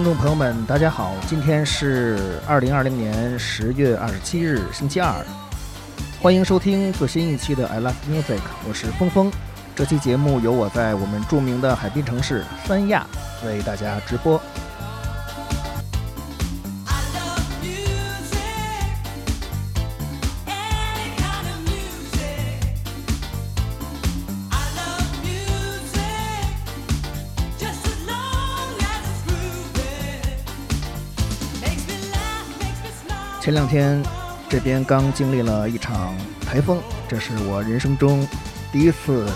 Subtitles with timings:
[0.00, 5.14] 听众朋友们，大家好，今天是二零二零年十月二十七日，星期二，
[6.22, 9.30] 欢迎收听最新一期的《I Love Music》，我是峰峰。
[9.76, 13.06] 这期节目由我在我们著名的海滨城市三亚
[13.44, 14.40] 为大家直播。
[33.50, 34.00] 前两天，
[34.48, 38.24] 这边刚经历了一场台风，这是我人生中
[38.70, 39.28] 第一次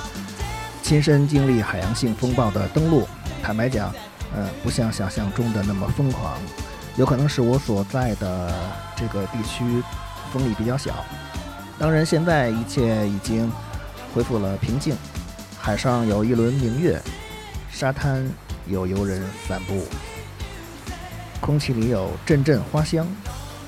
[0.85, 3.09] 亲身经历海洋性风暴的登陆。
[3.43, 3.93] 坦白讲，
[4.33, 6.39] 呃，不像想象中的那么疯狂，
[6.95, 8.55] 有可能是我所在的
[8.95, 9.65] 这个地区
[10.33, 11.05] 风力比较小。
[11.77, 13.51] 当然，现在一切已经
[14.15, 14.95] 恢复了平静，
[15.59, 17.03] 海上有一轮明月，
[17.69, 18.25] 沙滩
[18.69, 19.83] 有游人散步，
[21.41, 23.05] 空气里有阵阵花香。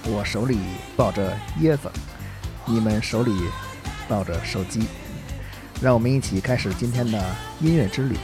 [0.09, 0.59] 我手里
[0.97, 1.91] 抱着椰子，
[2.65, 3.33] 你们手里
[4.09, 4.87] 抱着手机，
[5.83, 7.21] 让我们一起开始今天的
[7.61, 8.17] 音乐之旅。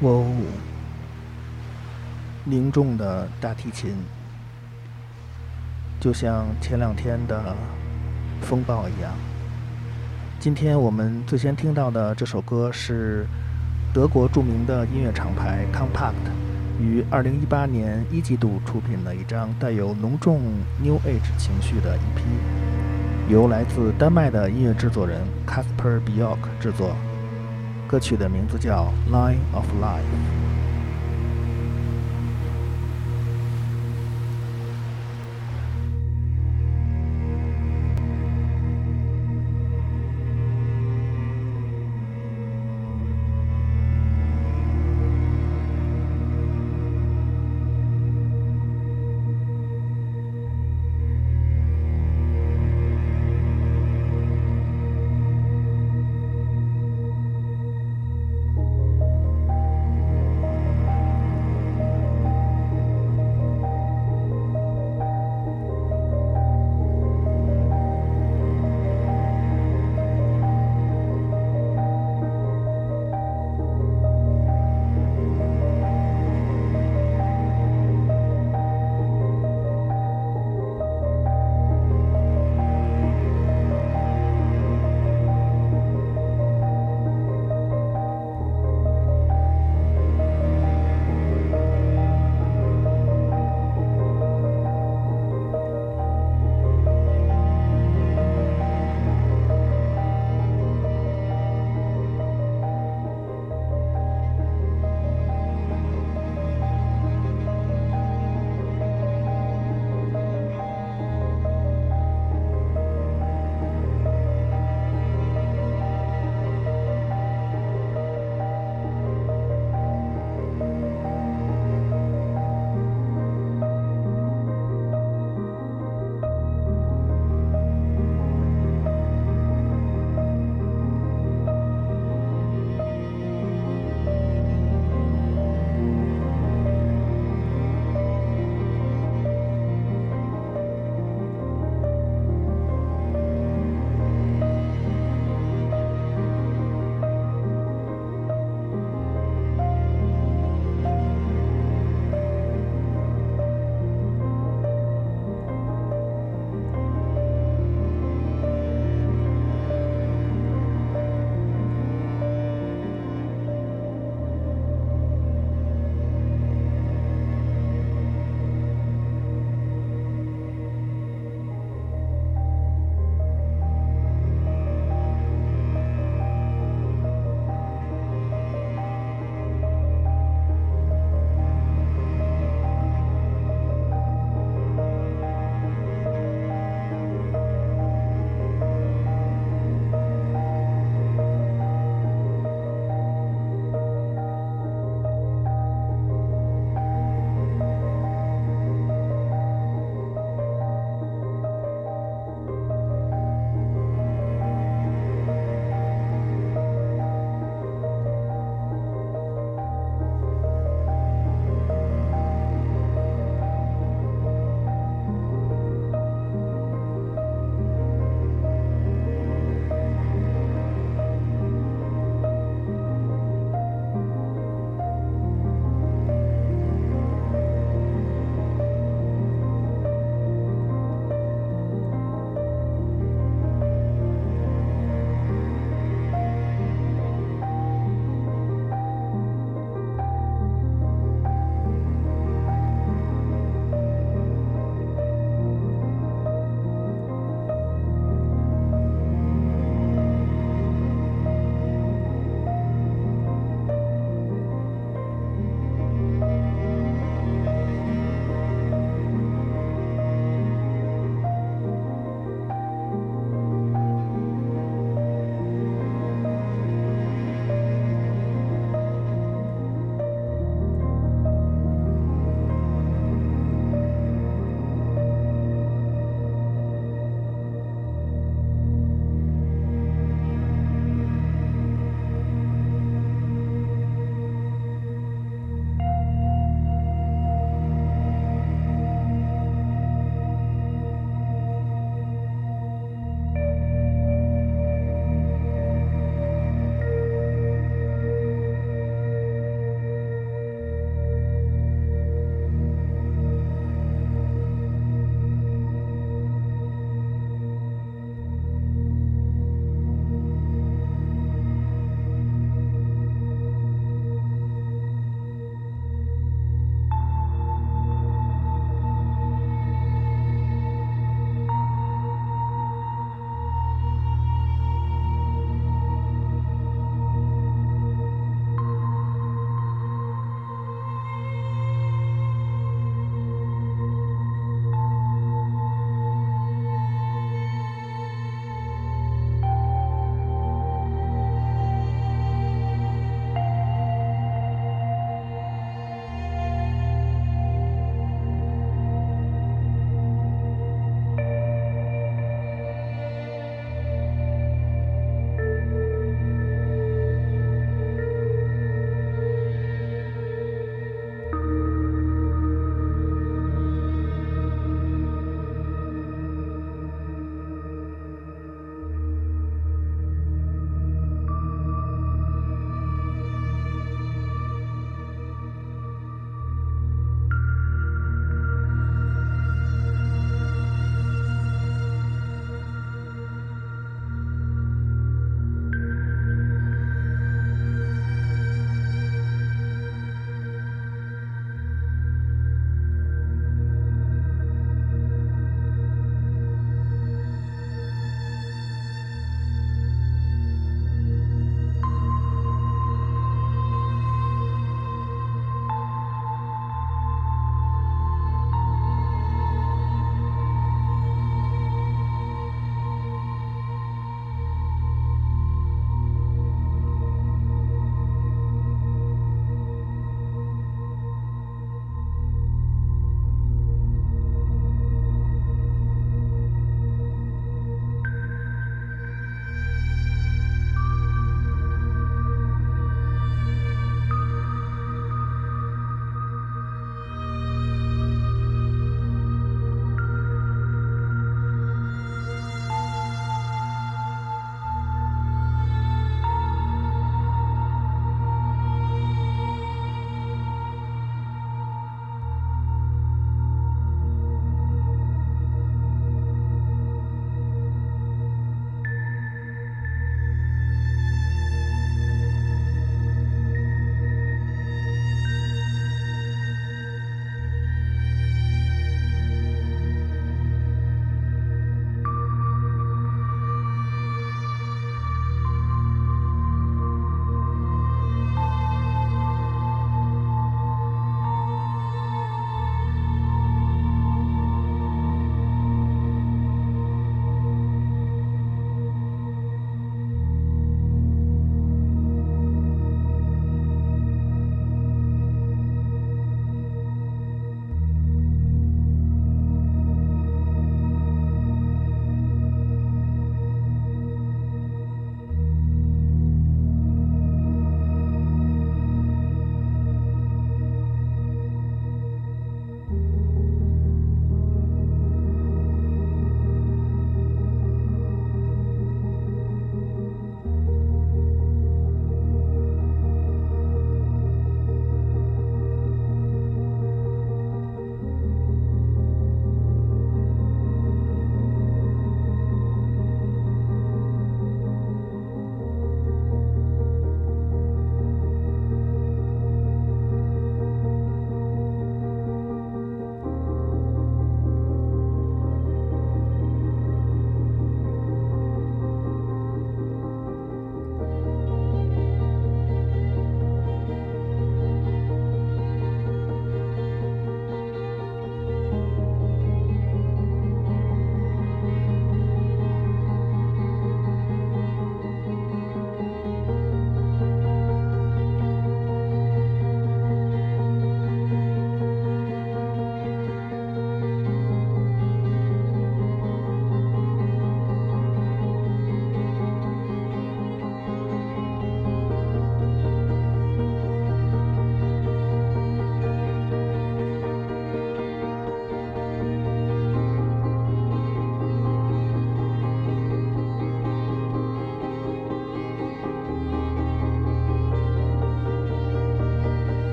[0.00, 0.26] 哦，
[2.44, 3.94] 凝重的大提琴，
[5.98, 7.56] 就像前两天的
[8.42, 9.10] 风暴一样。
[10.38, 13.26] 今天我们最先听到的这首歌是
[13.94, 16.12] 德国著名的音乐厂牌 Compact
[16.78, 20.42] 于2018年一季度出品的一张带有浓重
[20.84, 26.94] New Age 情绪的 EP，由来自丹麦的音乐制作人 Casper Bjork 制作。
[27.86, 30.02] 歌曲的名字叫《Line of Life》。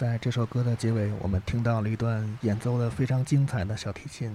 [0.00, 4.34] 在这首歌的结尾，我们听到了一段演奏的非常精彩的小提琴。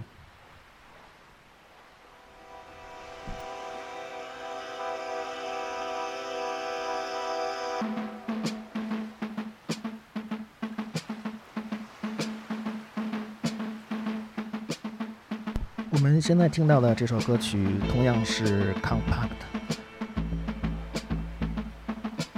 [15.90, 19.30] 我们现在听到的这首歌曲同样是《Compact》，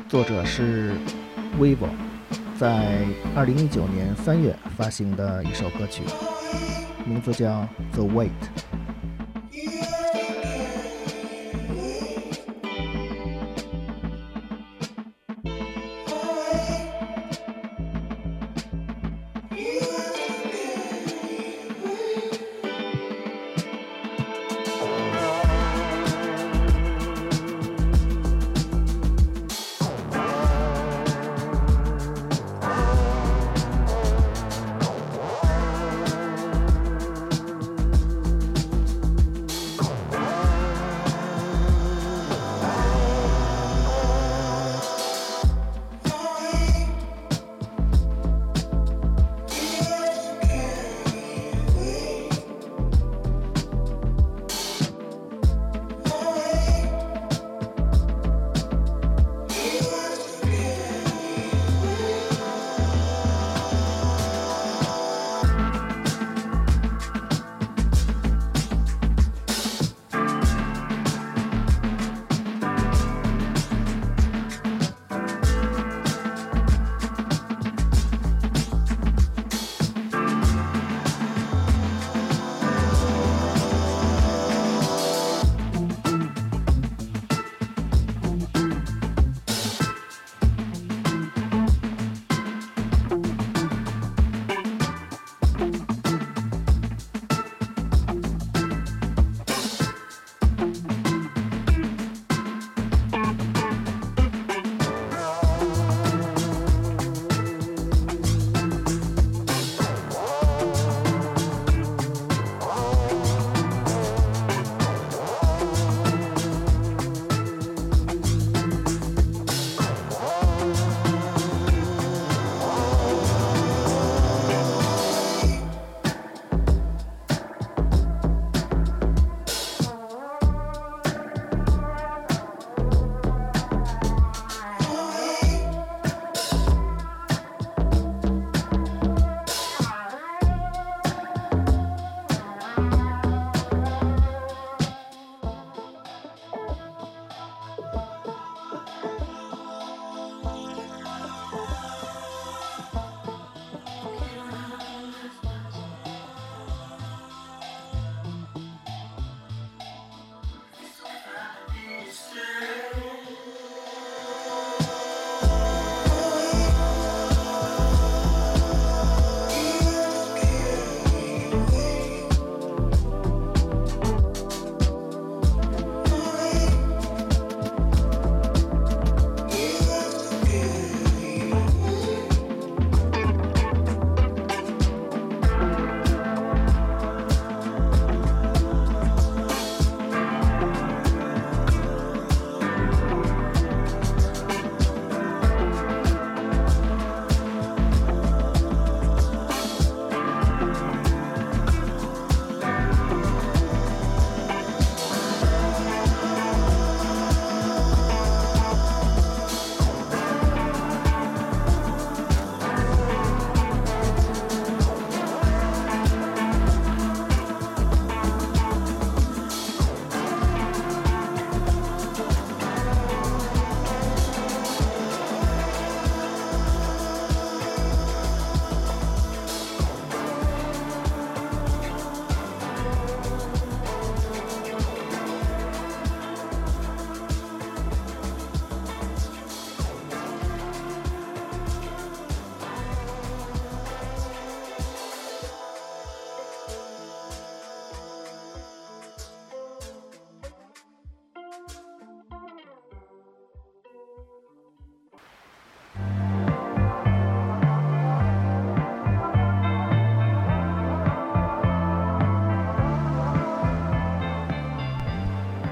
[0.07, 0.93] 作者是
[1.59, 1.89] Vivo，
[2.59, 6.01] 在二零一九年三月发行的一首歌曲，
[7.05, 7.45] 名字叫
[7.93, 8.29] 《The Wait》。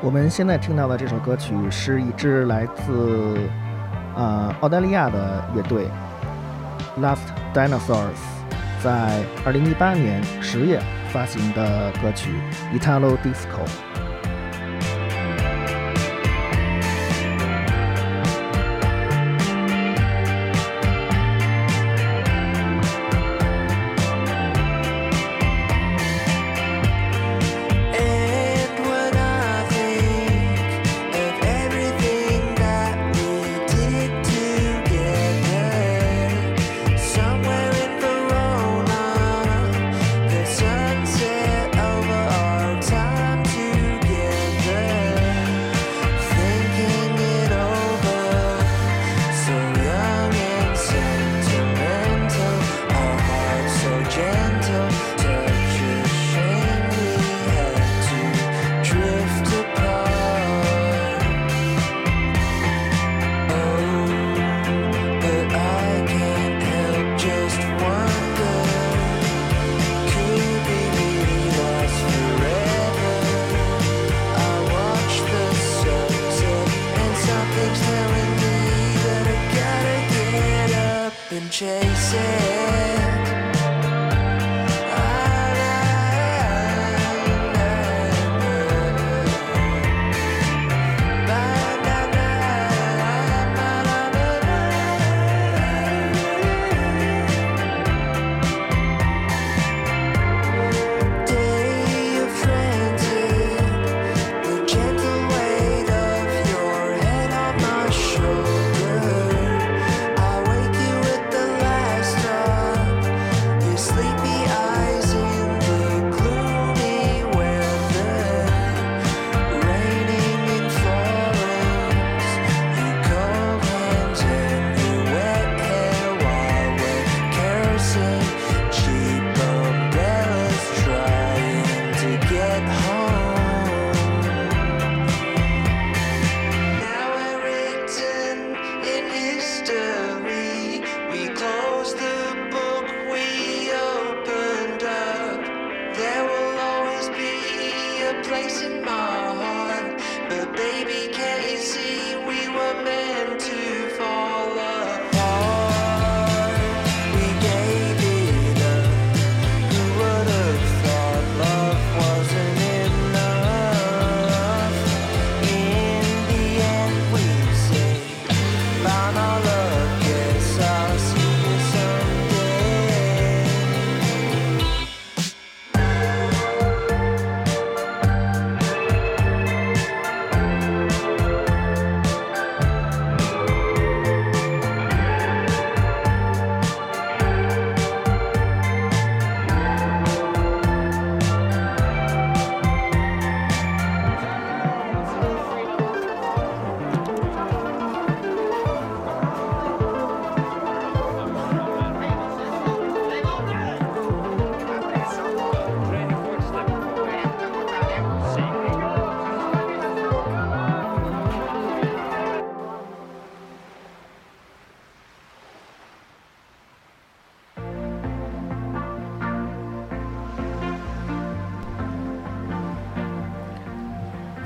[0.05, 3.39] 我们现在听到的这首歌曲是一支来自
[4.15, 5.87] 啊澳大利亚的乐队
[7.01, 8.13] Last Dinosaurs
[8.83, 10.79] 在二零一八年十月
[11.11, 12.29] 发行的歌曲
[12.79, 13.65] 《Italo Disco》。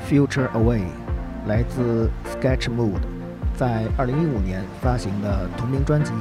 [0.09, 0.81] Future Away，
[1.45, 2.97] 来自 Sketch Mood，
[3.55, 6.11] 在二零一五年发行的同名专辑。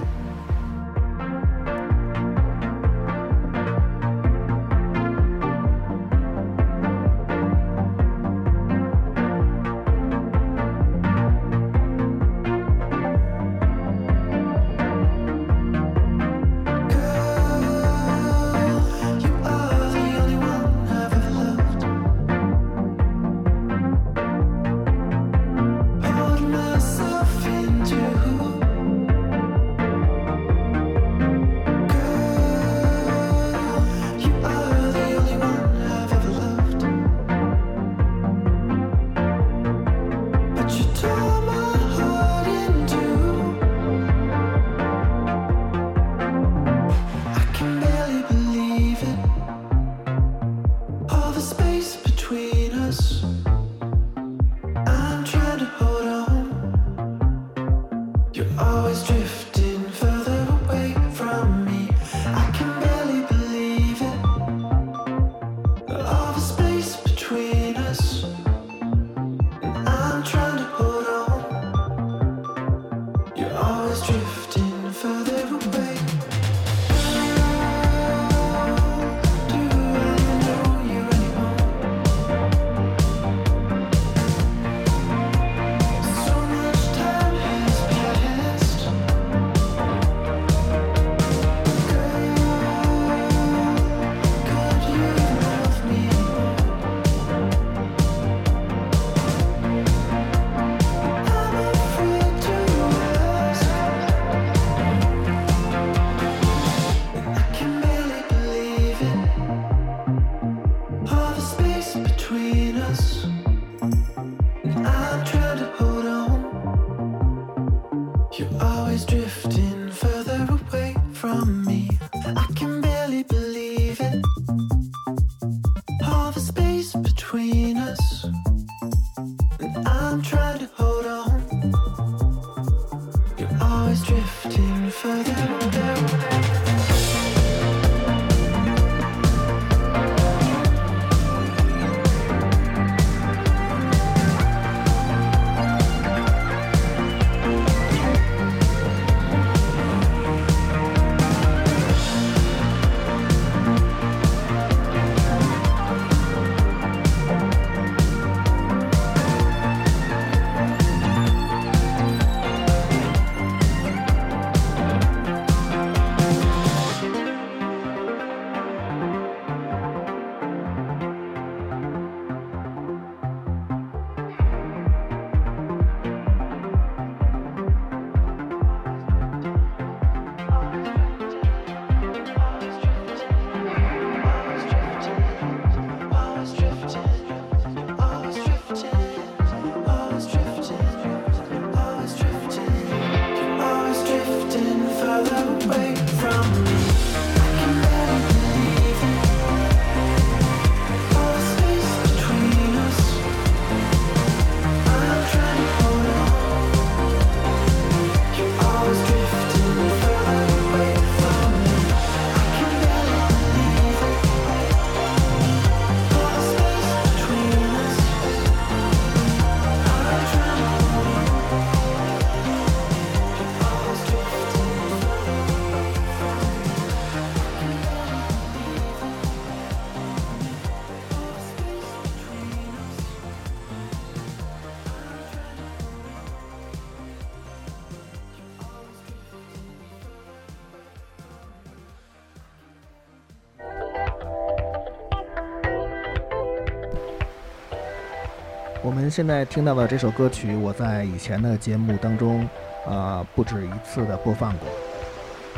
[249.19, 252.49] 现在听到的这首歌曲，我在以前的节目当中，
[252.87, 254.69] 啊，不止一次的播放过。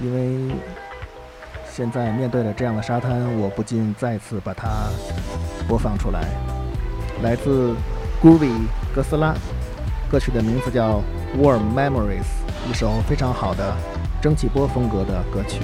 [0.00, 0.54] 因为
[1.70, 4.88] 现在面对着这样的沙滩，我不禁再次把它
[5.68, 6.24] 播放出来。
[7.22, 7.74] 来自
[8.22, 8.50] Groovy
[8.94, 9.34] 哥斯拉，
[10.10, 11.02] 歌曲的名字叫
[11.38, 12.22] 《Warm Memories》，
[12.70, 13.76] 一首非常好的
[14.22, 15.60] 蒸汽波风格的歌曲。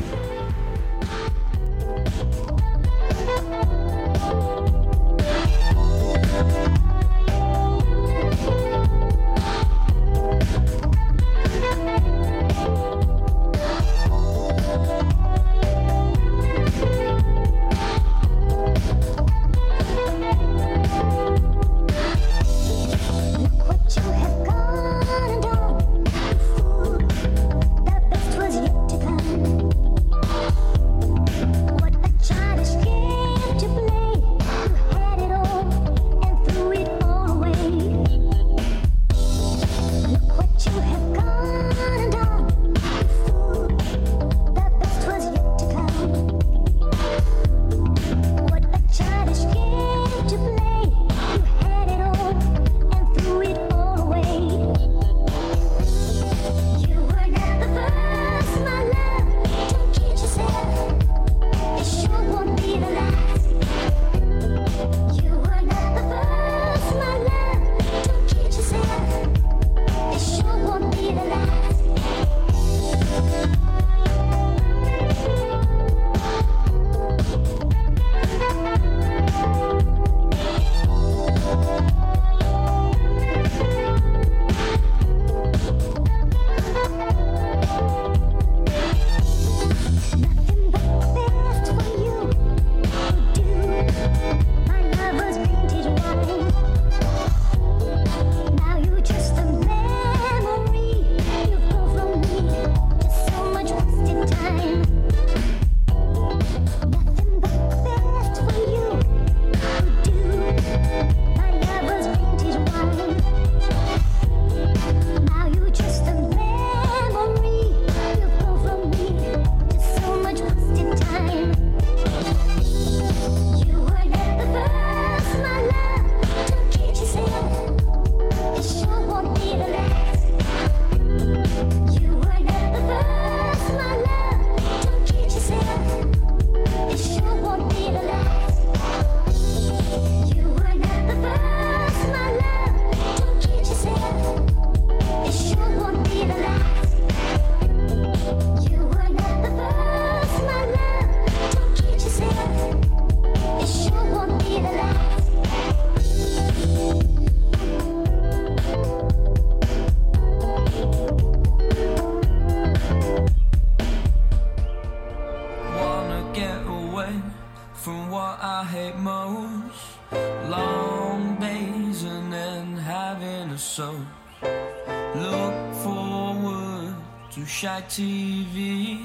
[177.75, 178.97] to Shy TV.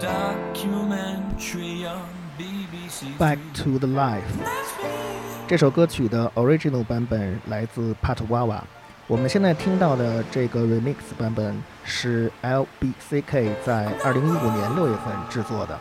[0.00, 3.18] Documentary on BBC.
[3.18, 4.22] Back to the Life。
[5.46, 8.62] 这首歌曲的 original 版本来自 Pat Wawa，
[9.06, 15.78] 我们现在听到的这个 remix 版本是 LBCK 在2015年6月份制作的。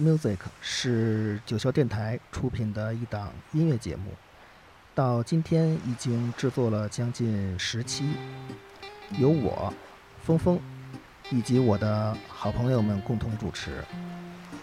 [0.00, 4.10] Music 是九霄电台出品的一档音乐节目，
[4.92, 8.10] 到今天已经制作了将近十期，
[9.18, 9.72] 由我、
[10.24, 10.58] 峰峰
[11.30, 13.84] 以及我的好朋友们共同主持。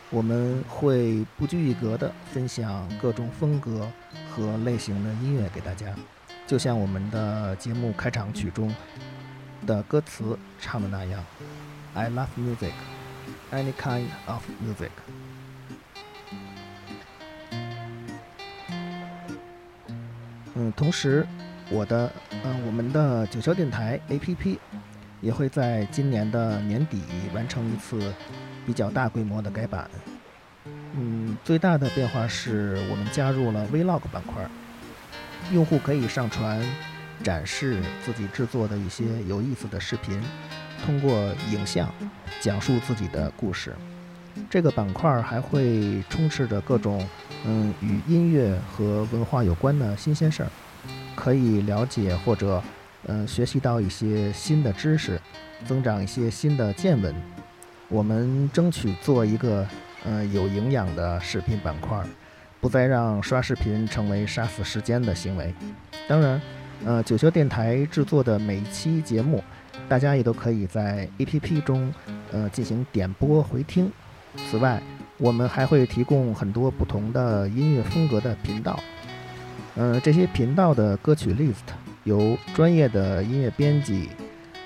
[0.09, 3.89] 我们会不拘一格地分享各种风格
[4.29, 5.95] 和类型的音乐给大家，
[6.45, 8.75] 就像我们的节目开场曲中
[9.65, 11.23] 的歌词唱的那样
[11.93, 12.73] ：“I love music,
[13.49, 14.89] any kind of music。”
[20.61, 21.25] 嗯，同时，
[21.71, 22.11] 我的
[22.43, 24.57] 嗯，我们的九霄电台 APP
[25.19, 27.01] 也会在今年的年底
[27.33, 28.13] 完成一次
[28.63, 29.89] 比较大规模的改版。
[30.93, 34.47] 嗯，最大的变化是我们加入了 Vlog 板块，
[35.51, 36.63] 用户可以上传
[37.23, 40.21] 展示自己制作的一些有意思的视频，
[40.85, 41.91] 通过影像
[42.39, 43.75] 讲述自己的故事。
[44.49, 47.07] 这个板块还会充斥着各种
[47.45, 50.49] 嗯与音乐和文化有关的新鲜事儿，
[51.15, 52.61] 可以了解或者
[53.07, 55.19] 嗯学习到一些新的知识，
[55.65, 57.13] 增长一些新的见闻。
[57.87, 59.67] 我们争取做一个
[60.05, 62.01] 嗯有营养的视频板块，
[62.59, 65.53] 不再让刷视频成为杀死时间的行为。
[66.07, 66.41] 当然，
[66.85, 69.43] 呃，九霄电台制作的每一期节目，
[69.89, 71.93] 大家也都可以在 APP 中
[72.31, 73.91] 呃进行点播回听。
[74.35, 74.81] 此外，
[75.17, 78.79] 我们还会提供很多不同的音乐风格的频道。
[79.75, 81.73] 呃，这些频道的歌曲 list
[82.03, 84.09] 由专业的音乐编辑、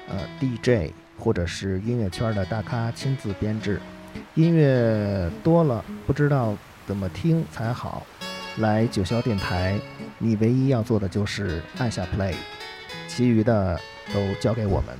[0.07, 3.79] 呃 DJ 或者是音乐圈的大咖亲自编制。
[4.33, 6.55] 音乐多了，不知道
[6.87, 8.05] 怎么听才好。
[8.57, 9.77] 来九霄电台，
[10.17, 12.33] 你唯一要做的就是按下 play，
[13.07, 13.79] 其余的
[14.13, 14.97] 都交给我们。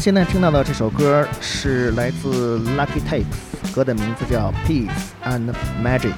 [0.00, 4.88] 现在听到的这首歌是来自 Lucky Tapes，歌的名字叫《Peace
[5.26, 5.52] and
[5.84, 6.12] Magic》。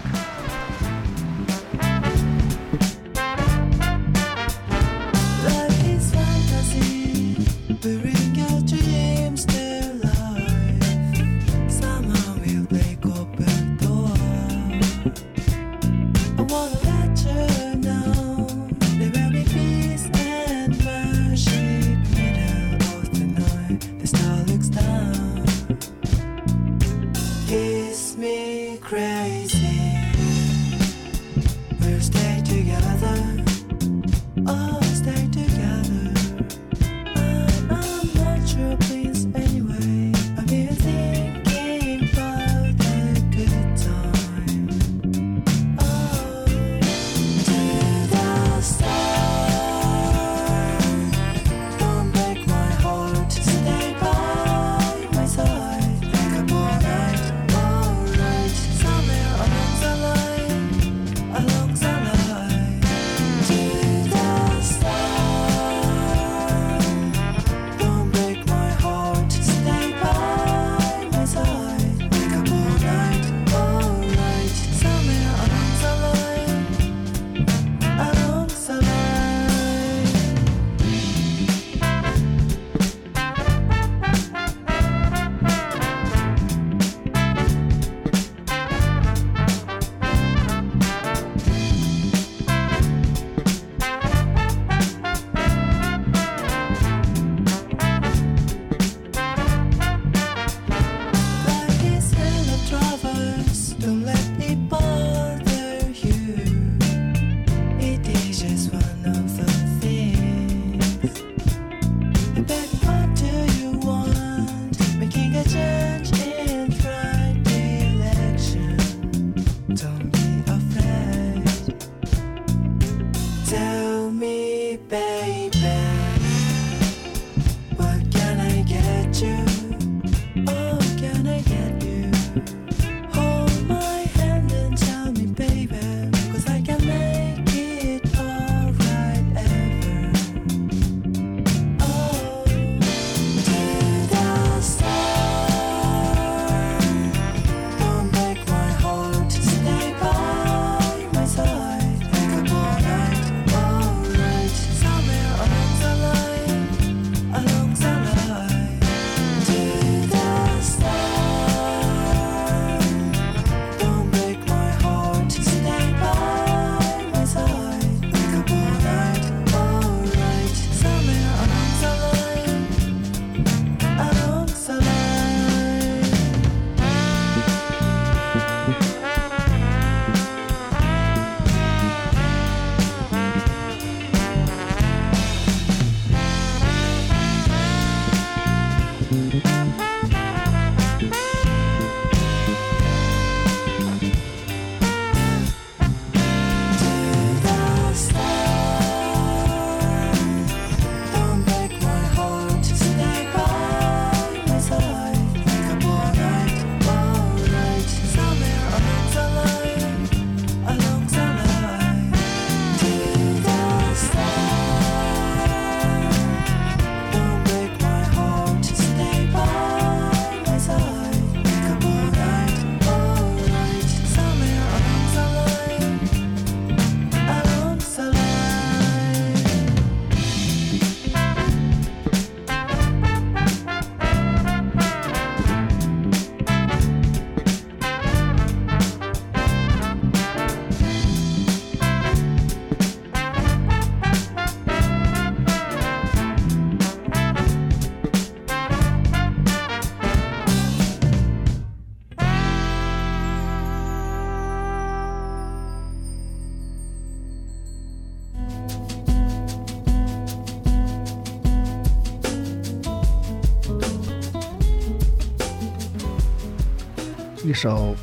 [267.45, 267.97] 一首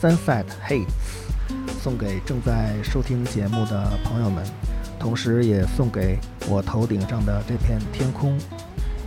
[0.02, 0.86] 《Sunset Hates》，
[1.82, 4.42] 送给正在收听节目的朋友们，
[4.98, 6.18] 同时也送给
[6.48, 8.38] 我头顶上的这片天空，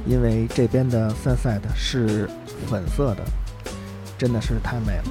[0.06, 2.30] 因为这边的 sunset 是
[2.68, 3.24] 粉色的，
[4.16, 5.04] 真的是太美了。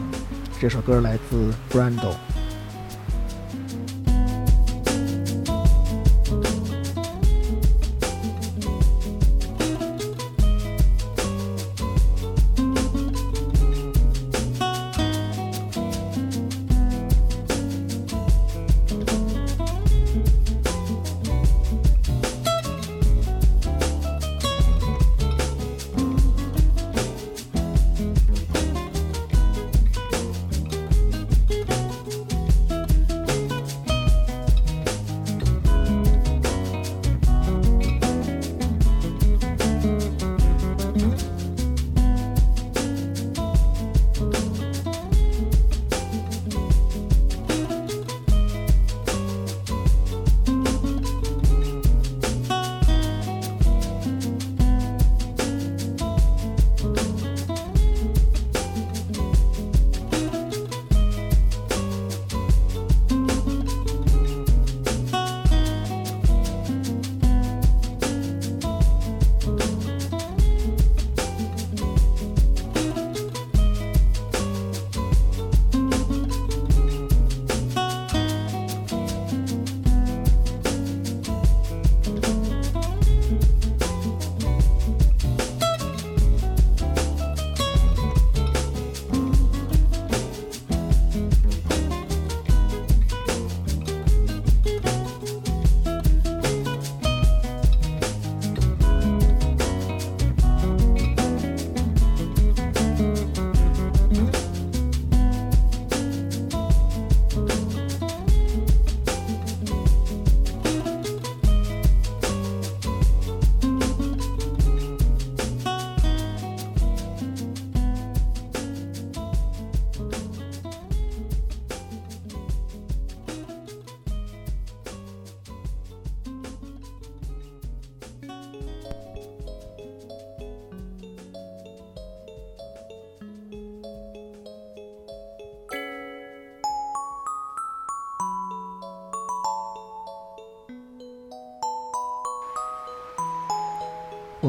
[0.60, 2.14] 这首歌来自 Brando。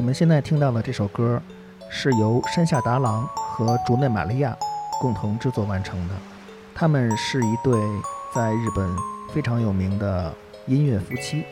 [0.09, 1.39] 们现在听到的这首歌，
[1.87, 4.57] 是由山下达郎和竹内玛利亚
[4.99, 6.15] 共同制作完成的。
[6.73, 7.79] 他们是一对
[8.33, 8.89] 在日本
[9.31, 10.33] 非常有名的
[10.65, 11.45] 音乐夫妻。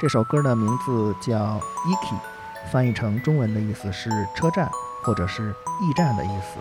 [0.00, 2.14] 这首歌的名字叫《Iki》，
[2.72, 4.70] 翻译成中文的意思是“车站”
[5.04, 5.54] 或者是
[5.84, 6.58] “驿站”的意思。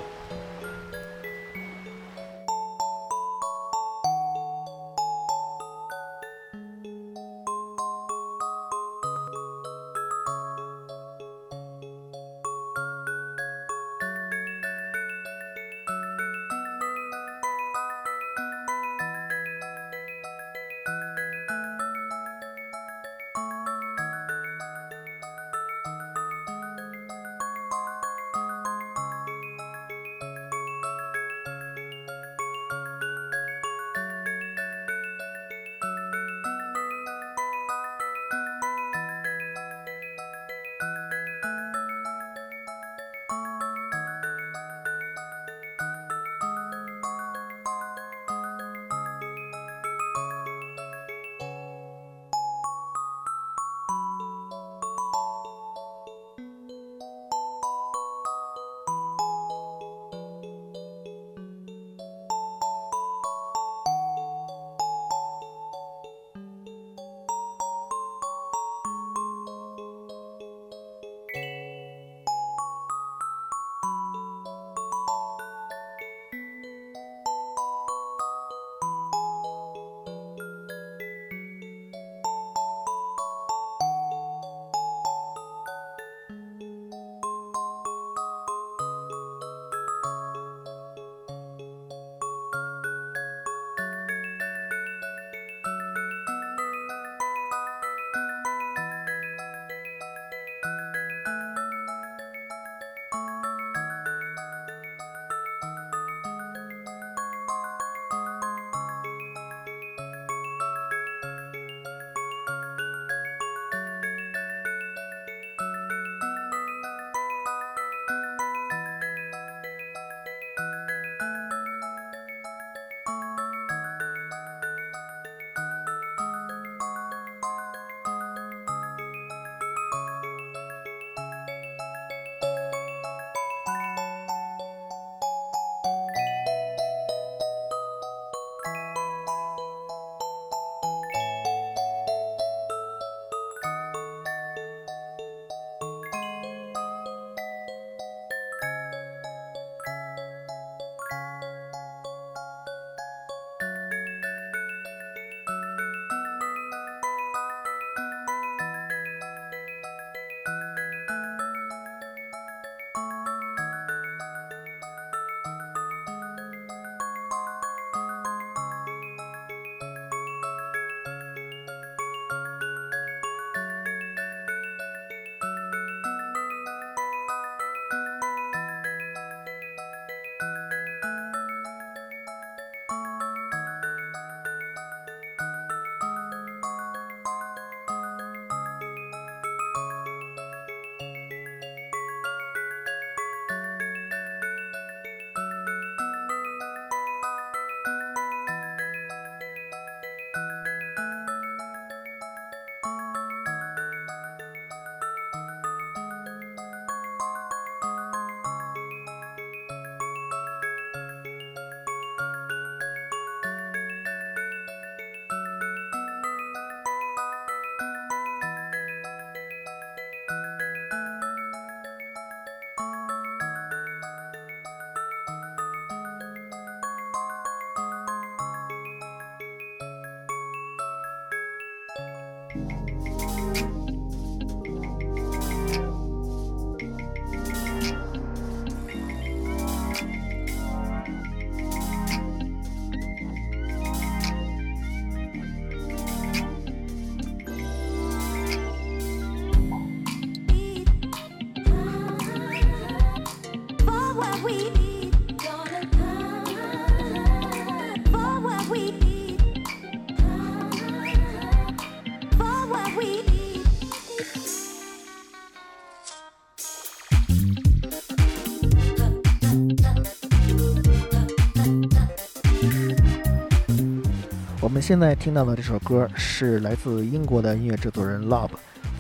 [274.72, 278.52] 我们现在听到的这首歌是来自英国的音乐制作人 Lob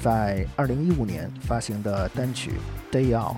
[0.02, 2.52] 在2015年发行的单曲
[2.94, 3.36] 《Day Off》。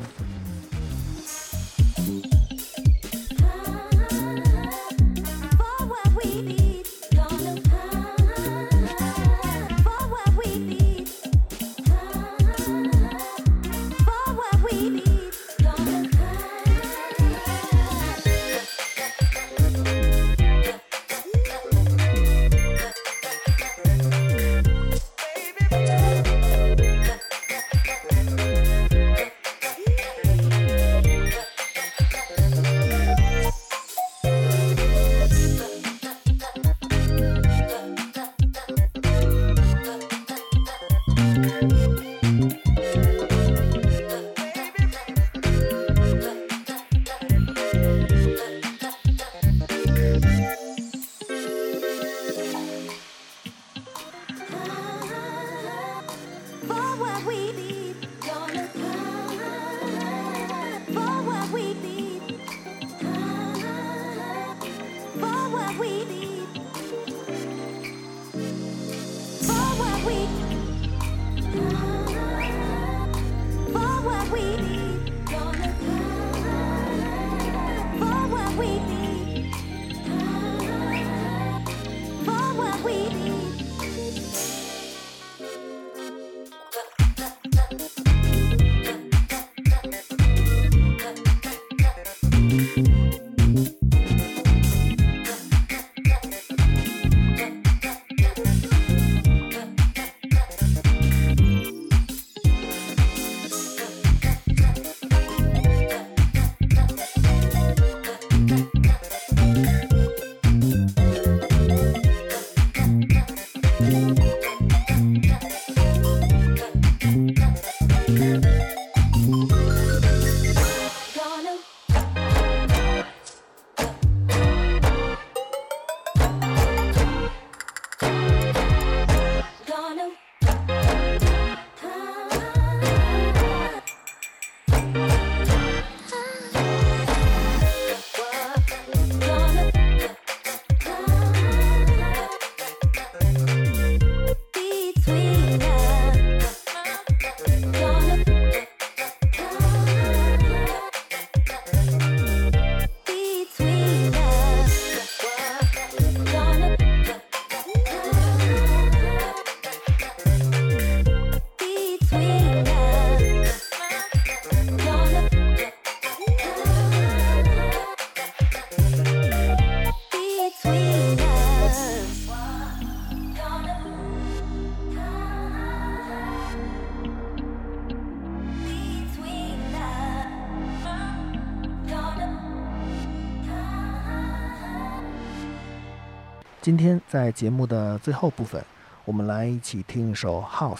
[186.63, 188.63] 今天在节目的最后部分，
[189.03, 190.77] 我们来一起听一首 House，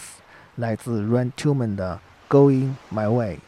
[0.55, 3.39] 来自 Run Tuman 的 Going My Way。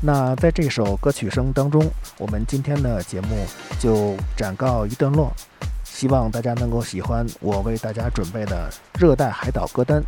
[0.00, 3.44] 那在这首歌曲声当中，我们今天的节目
[3.80, 5.32] 就暂告一段落。
[5.82, 10.00] 希望大家能够喜欢我为大家准备的热带海岛歌单。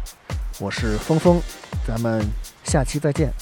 [0.60, 1.42] 我是峰峰，
[1.84, 2.24] 咱们
[2.62, 3.32] 下期再见。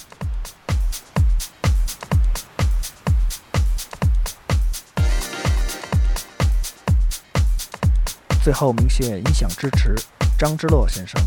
[8.46, 9.92] 最后，明谢音响支持，
[10.38, 11.20] 张之洛先生。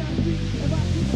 [0.00, 1.11] I'm be, if I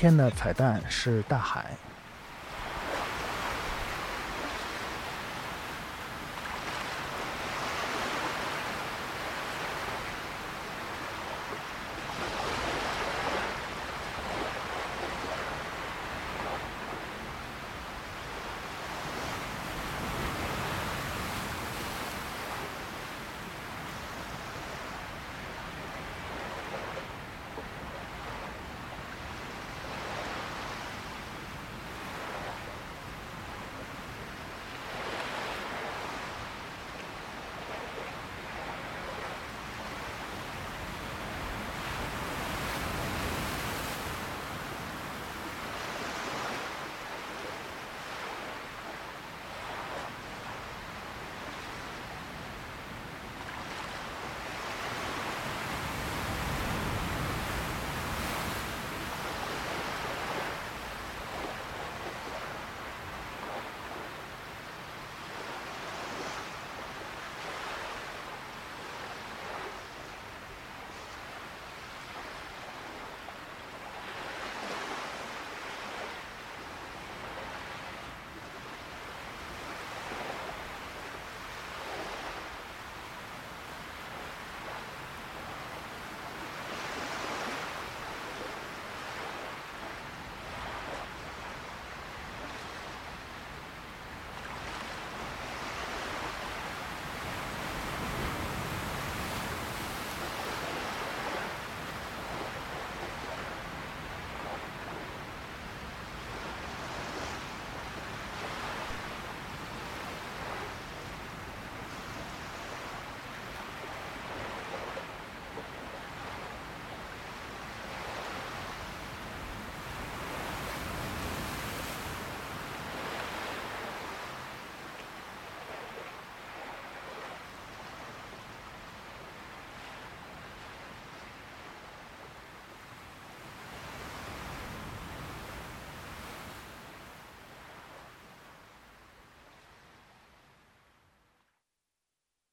[0.00, 1.76] 天的彩蛋是大海。